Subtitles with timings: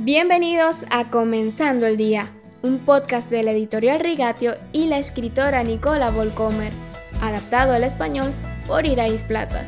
[0.00, 6.12] Bienvenidos a Comenzando el Día, un podcast de la editorial Rigatio y la escritora Nicola
[6.12, 6.72] Volcomer,
[7.20, 8.32] adaptado al español
[8.68, 9.66] por Irais Plata.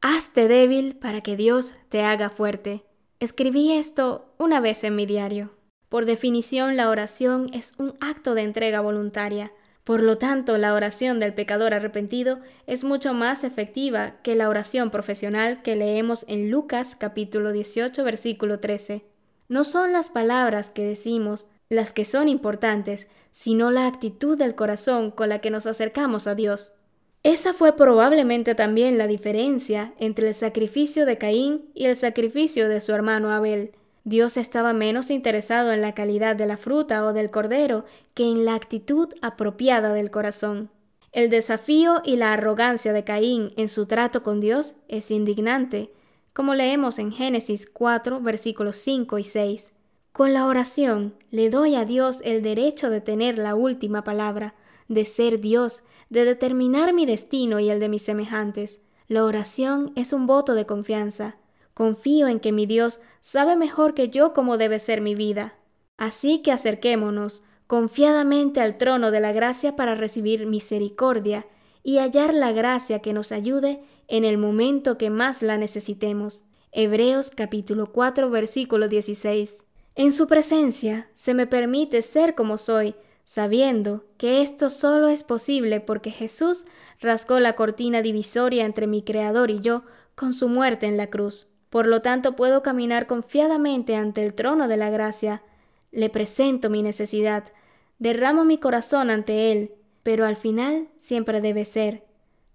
[0.00, 2.86] Hazte débil para que Dios te haga fuerte.
[3.20, 5.50] Escribí esto una vez en mi diario.
[5.90, 9.52] Por definición, la oración es un acto de entrega voluntaria
[9.84, 14.90] por lo tanto, la oración del pecador arrepentido es mucho más efectiva que la oración
[14.90, 19.04] profesional que leemos en Lucas capítulo 18 versículo 13.
[19.48, 25.10] No son las palabras que decimos las que son importantes, sino la actitud del corazón
[25.10, 26.72] con la que nos acercamos a Dios.
[27.22, 32.80] Esa fue probablemente también la diferencia entre el sacrificio de Caín y el sacrificio de
[32.80, 33.72] su hermano Abel.
[34.04, 38.44] Dios estaba menos interesado en la calidad de la fruta o del cordero que en
[38.44, 40.70] la actitud apropiada del corazón.
[41.10, 45.90] El desafío y la arrogancia de Caín en su trato con Dios es indignante,
[46.34, 49.72] como leemos en Génesis 4 versículos 5 y 6.
[50.12, 54.54] Con la oración le doy a Dios el derecho de tener la última palabra,
[54.88, 58.80] de ser Dios, de determinar mi destino y el de mis semejantes.
[59.08, 61.36] La oración es un voto de confianza.
[61.74, 65.56] Confío en que mi Dios sabe mejor que yo cómo debe ser mi vida.
[65.96, 71.46] Así que acerquémonos confiadamente al trono de la gracia para recibir misericordia
[71.82, 76.44] y hallar la gracia que nos ayude en el momento que más la necesitemos.
[76.72, 79.64] Hebreos capítulo 4 versículo 16.
[79.96, 82.94] En su presencia se me permite ser como soy,
[83.24, 86.66] sabiendo que esto solo es posible porque Jesús
[87.00, 91.53] rascó la cortina divisoria entre mi Creador y yo con su muerte en la cruz.
[91.74, 95.42] Por lo tanto, puedo caminar confiadamente ante el trono de la gracia.
[95.90, 97.46] Le presento mi necesidad,
[97.98, 99.72] derramo mi corazón ante Él,
[100.04, 102.04] pero al final siempre debe ser,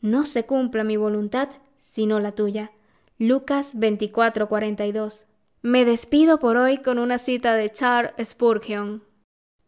[0.00, 2.72] no se cumpla mi voluntad, sino la tuya.
[3.16, 5.26] Lucas 24:42.
[5.62, 9.04] Me despido por hoy con una cita de Charles Spurgeon.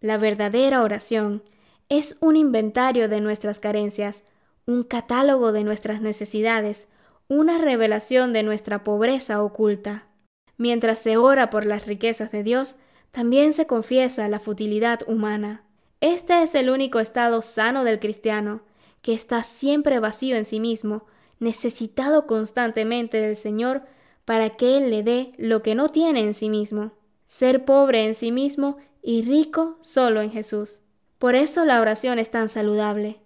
[0.00, 1.44] La verdadera oración
[1.88, 4.24] es un inventario de nuestras carencias,
[4.66, 6.88] un catálogo de nuestras necesidades,
[7.28, 10.06] una revelación de nuestra pobreza oculta.
[10.56, 12.76] Mientras se ora por las riquezas de Dios,
[13.10, 15.62] también se confiesa la futilidad humana.
[16.00, 18.62] Este es el único estado sano del cristiano,
[19.02, 21.06] que está siempre vacío en sí mismo,
[21.38, 23.82] necesitado constantemente del Señor
[24.24, 26.92] para que Él le dé lo que no tiene en sí mismo,
[27.26, 30.80] ser pobre en sí mismo y rico solo en Jesús.
[31.18, 33.20] Por eso la oración es tan saludable.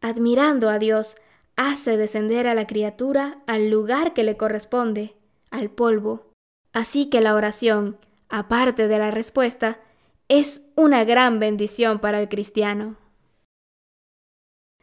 [0.00, 1.16] Admirando a Dios,
[1.56, 5.14] hace descender a la criatura al lugar que le corresponde,
[5.50, 6.30] al polvo.
[6.72, 9.80] Así que la oración, aparte de la respuesta,
[10.28, 12.96] es una gran bendición para el cristiano.